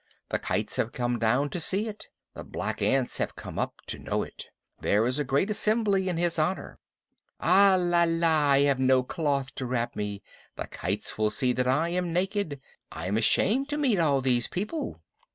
The 0.29 0.39
kites 0.39 0.77
have 0.77 0.93
come 0.93 1.19
down 1.19 1.51
to 1.51 1.59
see 1.59 1.87
it. 1.87 2.07
The 2.33 2.43
black 2.43 2.81
ants 2.81 3.19
have 3.19 3.35
come 3.35 3.59
up 3.59 3.81
to 3.85 3.99
know 3.99 4.23
it. 4.23 4.47
There 4.79 5.05
is 5.05 5.19
a 5.19 5.23
great 5.23 5.51
assembly 5.51 6.09
in 6.09 6.17
his 6.17 6.39
honor. 6.39 6.79
Alala! 7.39 8.25
I 8.25 8.59
have 8.61 8.79
no 8.79 9.03
cloth 9.03 9.53
to 9.53 9.67
wrap 9.67 9.95
me. 9.95 10.23
The 10.55 10.65
kites 10.65 11.19
will 11.19 11.29
see 11.29 11.53
that 11.53 11.67
I 11.67 11.89
am 11.89 12.11
naked. 12.11 12.59
I 12.91 13.05
am 13.05 13.15
ashamed 13.15 13.69
to 13.69 13.77
meet 13.77 13.99
all 13.99 14.21
these 14.21 14.47
people. 14.47 15.03